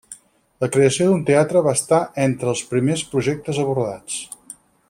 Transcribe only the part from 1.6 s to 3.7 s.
va estar entre els primers projectes